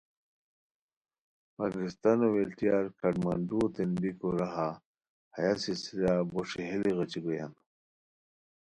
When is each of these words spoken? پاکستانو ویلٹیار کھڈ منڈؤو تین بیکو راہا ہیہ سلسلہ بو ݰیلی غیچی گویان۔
پاکستانو 1.57 2.25
ویلٹیار 2.35 2.85
کھڈ 2.99 3.13
منڈؤو 3.23 3.63
تین 3.73 3.89
بیکو 4.01 4.29
راہا 4.39 4.69
ہیہ 5.35 5.53
سلسلہ 5.63 6.13
بو 6.29 6.39
ݰیلی 6.49 6.91
غیچی 6.97 7.19
گویان۔ 7.25 7.53